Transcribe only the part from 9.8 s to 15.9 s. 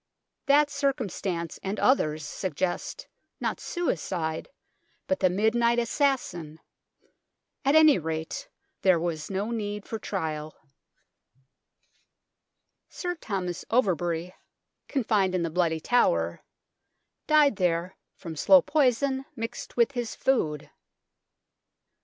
for trial. Sir Thomas Overbury, confined in the BLOODY